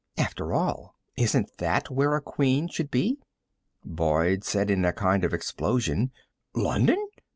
"After 0.17 0.51
all, 0.51 0.95
isn't 1.15 1.57
that 1.59 1.91
where 1.91 2.15
a 2.15 2.21
Queen 2.23 2.67
should 2.67 2.89
be?" 2.89 3.19
Boyd 3.85 4.43
said, 4.43 4.71
in 4.71 4.83
a 4.83 4.93
kind 4.93 5.23
of 5.23 5.31
explosion: 5.31 6.11
"London? 6.55 6.97